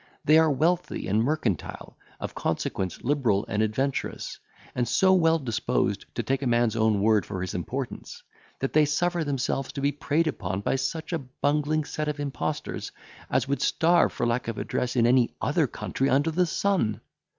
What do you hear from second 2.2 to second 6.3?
consequence liberal and adventurous, and so well disposed to